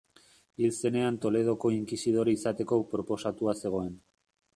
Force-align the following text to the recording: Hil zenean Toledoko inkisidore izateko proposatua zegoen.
Hil 0.61 0.71
zenean 0.87 1.19
Toledoko 1.25 1.71
inkisidore 1.75 2.33
izateko 2.39 2.79
proposatua 2.95 3.55
zegoen. 3.67 3.93